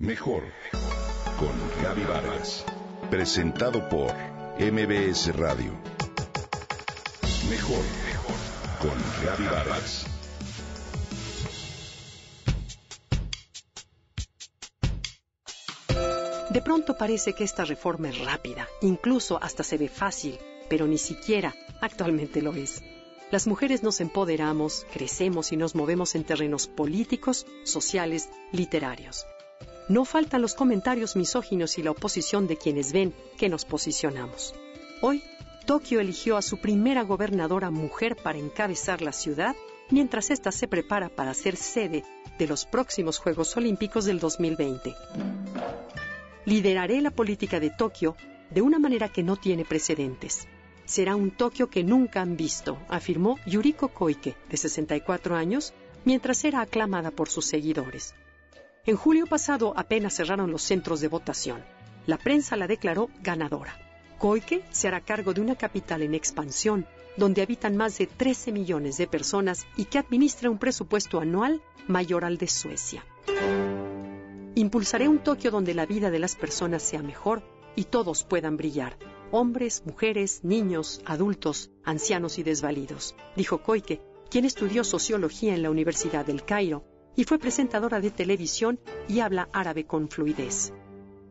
Mejor 0.00 0.44
con 1.40 1.82
Gaby 1.82 2.04
Vargas. 2.04 2.64
Presentado 3.10 3.88
por 3.88 4.14
MBS 4.60 5.34
Radio. 5.34 5.72
Mejor 7.50 7.84
con 8.80 8.94
Gaby 9.24 9.44
Vargas. 9.46 10.06
De 16.50 16.62
pronto 16.62 16.96
parece 16.96 17.32
que 17.32 17.42
esta 17.42 17.64
reforma 17.64 18.10
es 18.10 18.20
rápida, 18.20 18.68
incluso 18.82 19.42
hasta 19.42 19.64
se 19.64 19.78
ve 19.78 19.88
fácil, 19.88 20.38
pero 20.70 20.86
ni 20.86 20.98
siquiera 20.98 21.56
actualmente 21.80 22.40
lo 22.40 22.54
es. 22.54 22.84
Las 23.32 23.48
mujeres 23.48 23.82
nos 23.82 24.00
empoderamos, 24.00 24.86
crecemos 24.92 25.50
y 25.50 25.56
nos 25.56 25.74
movemos 25.74 26.14
en 26.14 26.22
terrenos 26.22 26.68
políticos, 26.68 27.46
sociales, 27.64 28.30
literarios. 28.52 29.26
No 29.88 30.04
faltan 30.04 30.42
los 30.42 30.54
comentarios 30.54 31.16
misóginos 31.16 31.78
y 31.78 31.82
la 31.82 31.92
oposición 31.92 32.46
de 32.46 32.58
quienes 32.58 32.92
ven 32.92 33.14
que 33.38 33.48
nos 33.48 33.64
posicionamos. 33.64 34.54
Hoy, 35.00 35.22
Tokio 35.64 36.00
eligió 36.00 36.36
a 36.36 36.42
su 36.42 36.58
primera 36.58 37.02
gobernadora 37.02 37.70
mujer 37.70 38.14
para 38.16 38.38
encabezar 38.38 39.00
la 39.00 39.12
ciudad, 39.12 39.56
mientras 39.90 40.30
ésta 40.30 40.52
se 40.52 40.68
prepara 40.68 41.08
para 41.08 41.32
ser 41.32 41.56
sede 41.56 42.04
de 42.38 42.46
los 42.46 42.66
próximos 42.66 43.18
Juegos 43.18 43.56
Olímpicos 43.56 44.04
del 44.04 44.18
2020. 44.20 44.94
Lideraré 46.44 47.00
la 47.00 47.10
política 47.10 47.58
de 47.58 47.70
Tokio 47.70 48.14
de 48.50 48.60
una 48.60 48.78
manera 48.78 49.08
que 49.08 49.22
no 49.22 49.36
tiene 49.36 49.64
precedentes. 49.64 50.46
Será 50.84 51.16
un 51.16 51.30
Tokio 51.30 51.70
que 51.70 51.82
nunca 51.82 52.20
han 52.20 52.36
visto, 52.36 52.78
afirmó 52.88 53.38
Yuriko 53.46 53.88
Koike, 53.88 54.36
de 54.50 54.56
64 54.58 55.34
años, 55.34 55.72
mientras 56.04 56.44
era 56.44 56.60
aclamada 56.60 57.10
por 57.10 57.28
sus 57.30 57.46
seguidores. 57.46 58.14
En 58.88 58.96
julio 58.96 59.26
pasado 59.26 59.74
apenas 59.76 60.14
cerraron 60.14 60.50
los 60.50 60.62
centros 60.62 61.02
de 61.02 61.08
votación. 61.08 61.62
La 62.06 62.16
prensa 62.16 62.56
la 62.56 62.66
declaró 62.66 63.10
ganadora. 63.22 63.76
Koike 64.16 64.64
se 64.70 64.88
hará 64.88 65.02
cargo 65.02 65.34
de 65.34 65.42
una 65.42 65.56
capital 65.56 66.00
en 66.00 66.14
expansión, 66.14 66.86
donde 67.18 67.42
habitan 67.42 67.76
más 67.76 67.98
de 67.98 68.06
13 68.06 68.50
millones 68.50 68.96
de 68.96 69.06
personas 69.06 69.66
y 69.76 69.84
que 69.84 69.98
administra 69.98 70.48
un 70.48 70.56
presupuesto 70.56 71.20
anual 71.20 71.60
mayor 71.86 72.24
al 72.24 72.38
de 72.38 72.48
Suecia. 72.48 73.04
Impulsaré 74.54 75.06
un 75.06 75.18
Tokio 75.18 75.50
donde 75.50 75.74
la 75.74 75.84
vida 75.84 76.10
de 76.10 76.20
las 76.20 76.34
personas 76.34 76.82
sea 76.82 77.02
mejor 77.02 77.42
y 77.76 77.84
todos 77.84 78.24
puedan 78.24 78.56
brillar. 78.56 78.96
Hombres, 79.30 79.82
mujeres, 79.84 80.44
niños, 80.44 81.02
adultos, 81.04 81.70
ancianos 81.84 82.38
y 82.38 82.42
desvalidos, 82.42 83.14
dijo 83.36 83.58
Koike, 83.58 84.00
quien 84.30 84.46
estudió 84.46 84.82
sociología 84.82 85.54
en 85.54 85.62
la 85.62 85.68
Universidad 85.70 86.24
del 86.24 86.42
Cairo 86.42 86.86
y 87.18 87.24
fue 87.24 87.40
presentadora 87.40 88.00
de 88.00 88.12
televisión 88.12 88.78
y 89.08 89.18
habla 89.18 89.48
árabe 89.52 89.84
con 89.84 90.08
fluidez. 90.08 90.72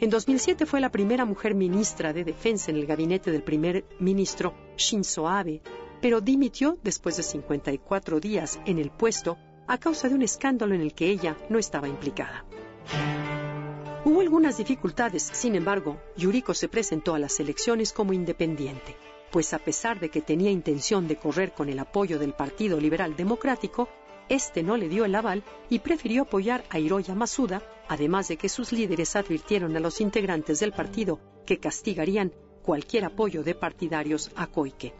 En 0.00 0.10
2007 0.10 0.66
fue 0.66 0.80
la 0.80 0.90
primera 0.90 1.24
mujer 1.24 1.54
ministra 1.54 2.12
de 2.12 2.24
Defensa 2.24 2.72
en 2.72 2.78
el 2.78 2.86
gabinete 2.86 3.30
del 3.30 3.44
primer 3.44 3.84
ministro 4.00 4.54
Shinzo 4.76 5.28
Abe, 5.28 5.62
pero 6.02 6.20
dimitió 6.20 6.78
después 6.82 7.16
de 7.16 7.22
54 7.22 8.18
días 8.18 8.58
en 8.66 8.80
el 8.80 8.90
puesto 8.90 9.38
a 9.68 9.78
causa 9.78 10.08
de 10.08 10.16
un 10.16 10.22
escándalo 10.22 10.74
en 10.74 10.80
el 10.80 10.94
que 10.94 11.10
ella 11.10 11.36
no 11.48 11.60
estaba 11.60 11.86
implicada. 11.86 12.44
Hubo 14.04 14.20
algunas 14.20 14.58
dificultades, 14.58 15.30
sin 15.32 15.54
embargo, 15.54 16.00
Yuriko 16.16 16.54
se 16.54 16.68
presentó 16.68 17.14
a 17.14 17.20
las 17.20 17.38
elecciones 17.38 17.92
como 17.92 18.12
independiente, 18.12 18.96
pues 19.30 19.54
a 19.54 19.60
pesar 19.60 20.00
de 20.00 20.08
que 20.08 20.22
tenía 20.22 20.50
intención 20.50 21.06
de 21.06 21.18
correr 21.18 21.52
con 21.52 21.68
el 21.68 21.78
apoyo 21.78 22.18
del 22.18 22.32
Partido 22.32 22.80
Liberal 22.80 23.14
Democrático, 23.14 23.88
este 24.28 24.62
no 24.62 24.76
le 24.76 24.88
dio 24.88 25.04
el 25.04 25.14
aval 25.14 25.42
y 25.70 25.78
prefirió 25.78 26.22
apoyar 26.22 26.64
a 26.70 26.78
Hiroya 26.78 27.14
Masuda, 27.14 27.62
además 27.88 28.28
de 28.28 28.36
que 28.36 28.48
sus 28.48 28.72
líderes 28.72 29.16
advirtieron 29.16 29.76
a 29.76 29.80
los 29.80 30.00
integrantes 30.00 30.60
del 30.60 30.72
partido 30.72 31.20
que 31.46 31.58
castigarían 31.58 32.32
cualquier 32.62 33.06
apoyo 33.06 33.42
de 33.42 33.54
partidarios 33.54 34.30
a 34.36 34.46
Koike. 34.46 34.92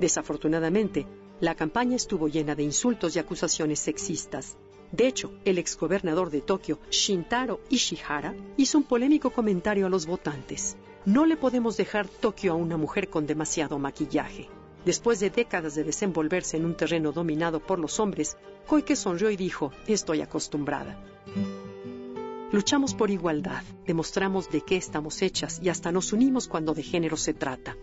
Desafortunadamente, 0.00 1.06
la 1.40 1.54
campaña 1.54 1.96
estuvo 1.96 2.28
llena 2.28 2.54
de 2.54 2.64
insultos 2.64 3.14
y 3.14 3.18
acusaciones 3.18 3.78
sexistas. 3.78 4.56
De 4.90 5.06
hecho, 5.06 5.32
el 5.44 5.58
exgobernador 5.58 6.30
de 6.30 6.40
Tokio, 6.40 6.78
Shintaro 6.90 7.60
Ishihara, 7.70 8.34
hizo 8.56 8.78
un 8.78 8.84
polémico 8.84 9.30
comentario 9.30 9.86
a 9.86 9.90
los 9.90 10.06
votantes. 10.06 10.76
No 11.04 11.24
le 11.24 11.36
podemos 11.36 11.76
dejar 11.76 12.08
Tokio 12.08 12.52
a 12.52 12.56
una 12.56 12.76
mujer 12.76 13.08
con 13.08 13.26
demasiado 13.26 13.78
maquillaje. 13.78 14.48
Después 14.84 15.20
de 15.20 15.30
décadas 15.30 15.76
de 15.76 15.84
desenvolverse 15.84 16.56
en 16.56 16.64
un 16.64 16.74
terreno 16.74 17.12
dominado 17.12 17.60
por 17.60 17.78
los 17.78 18.00
hombres, 18.00 18.36
Koike 18.66 18.96
sonrió 18.96 19.30
y 19.30 19.36
dijo, 19.36 19.70
estoy 19.86 20.22
acostumbrada. 20.22 20.98
Luchamos 22.50 22.92
por 22.92 23.10
igualdad, 23.10 23.62
demostramos 23.86 24.50
de 24.50 24.60
qué 24.60 24.76
estamos 24.76 25.22
hechas 25.22 25.60
y 25.62 25.68
hasta 25.68 25.92
nos 25.92 26.12
unimos 26.12 26.48
cuando 26.48 26.74
de 26.74 26.82
género 26.82 27.16
se 27.16 27.32
trata. 27.32 27.76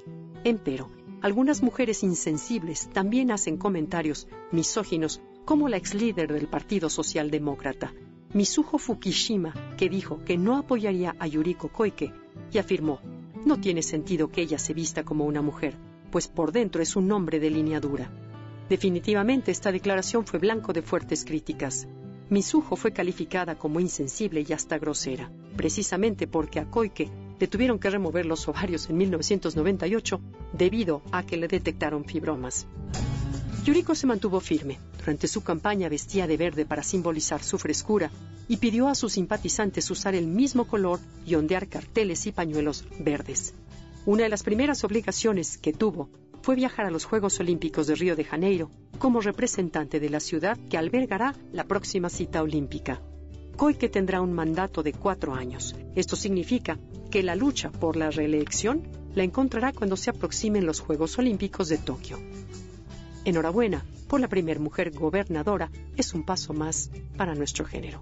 Empero, 0.43 0.89
algunas 1.21 1.63
mujeres 1.63 2.03
insensibles 2.03 2.89
también 2.89 3.31
hacen 3.31 3.57
comentarios 3.57 4.27
misóginos, 4.51 5.21
como 5.45 5.69
la 5.69 5.77
ex 5.77 5.93
líder 5.93 6.33
del 6.33 6.47
Partido 6.47 6.89
Socialdemócrata, 6.89 7.93
Misuho 8.33 8.77
Fukushima, 8.77 9.53
que 9.77 9.89
dijo 9.89 10.23
que 10.25 10.37
no 10.37 10.57
apoyaría 10.57 11.15
a 11.17 11.27
Yuriko 11.27 11.69
Koike 11.69 12.13
y 12.51 12.57
afirmó, 12.57 12.99
no 13.45 13.59
tiene 13.59 13.81
sentido 13.81 14.29
que 14.29 14.41
ella 14.41 14.59
se 14.59 14.73
vista 14.73 15.03
como 15.03 15.25
una 15.25 15.41
mujer 15.41 15.88
pues 16.09 16.27
por 16.27 16.51
dentro 16.51 16.81
es 16.81 16.95
un 16.95 17.11
hombre 17.11 17.39
de 17.39 17.49
línea 17.49 17.79
dura. 17.79 18.11
Definitivamente 18.69 19.51
esta 19.51 19.71
declaración 19.71 20.25
fue 20.25 20.39
blanco 20.39 20.73
de 20.73 20.81
fuertes 20.81 21.25
críticas. 21.25 21.87
Misujo 22.29 22.75
fue 22.75 22.93
calificada 22.93 23.57
como 23.57 23.79
insensible 23.79 24.45
y 24.47 24.53
hasta 24.53 24.77
grosera, 24.77 25.31
precisamente 25.57 26.27
porque 26.27 26.59
a 26.59 26.69
Koike 26.69 27.09
le 27.39 27.47
tuvieron 27.47 27.79
que 27.79 27.89
remover 27.89 28.25
los 28.25 28.47
ovarios 28.47 28.89
en 28.89 28.97
1998 28.97 30.21
debido 30.53 31.01
a 31.11 31.23
que 31.23 31.37
le 31.37 31.47
detectaron 31.47 32.05
fibromas. 32.05 32.67
Yuriko 33.63 33.95
se 33.95 34.07
mantuvo 34.07 34.39
firme. 34.39 34.79
Durante 34.99 35.27
su 35.27 35.41
campaña 35.41 35.89
vestía 35.89 36.27
de 36.27 36.37
verde 36.37 36.65
para 36.65 36.83
simbolizar 36.83 37.41
su 37.43 37.57
frescura 37.57 38.11
y 38.47 38.57
pidió 38.57 38.87
a 38.87 38.95
sus 38.95 39.13
simpatizantes 39.13 39.89
usar 39.89 40.15
el 40.15 40.27
mismo 40.27 40.65
color 40.65 40.99
y 41.25 41.35
ondear 41.35 41.67
carteles 41.67 42.25
y 42.27 42.31
pañuelos 42.31 42.85
verdes. 42.99 43.53
Una 44.05 44.23
de 44.23 44.29
las 44.29 44.43
primeras 44.43 44.83
obligaciones 44.83 45.57
que 45.57 45.73
tuvo 45.73 46.09
fue 46.41 46.55
viajar 46.55 46.85
a 46.85 46.91
los 46.91 47.05
Juegos 47.05 47.39
Olímpicos 47.39 47.87
de 47.87 47.95
Río 47.95 48.15
de 48.15 48.23
Janeiro 48.23 48.71
como 48.97 49.21
representante 49.21 49.99
de 49.99 50.09
la 50.09 50.19
ciudad 50.19 50.57
que 50.69 50.77
albergará 50.77 51.35
la 51.51 51.65
próxima 51.65 52.09
cita 52.09 52.41
olímpica. 52.41 53.01
Koike 53.57 53.89
tendrá 53.89 54.21
un 54.21 54.31
mandato 54.31 54.83
de 54.83 54.93
cuatro 54.93 55.35
años. 55.35 55.75
Esto 55.95 56.15
significa 56.15 56.79
que 57.11 57.23
la 57.23 57.35
lucha 57.35 57.71
por 57.71 57.97
la 57.97 58.09
reelección 58.09 58.87
la 59.15 59.23
encontrará 59.23 59.73
cuando 59.73 59.97
se 59.97 60.09
aproximen 60.09 60.65
los 60.65 60.79
Juegos 60.79 61.19
Olímpicos 61.19 61.67
de 61.67 61.77
Tokio. 61.77 62.19
Enhorabuena 63.25 63.83
por 64.07 64.21
la 64.21 64.29
primer 64.29 64.59
mujer 64.59 64.91
gobernadora, 64.91 65.69
es 65.97 66.13
un 66.13 66.23
paso 66.23 66.53
más 66.53 66.89
para 67.17 67.35
nuestro 67.35 67.65
género. 67.65 68.01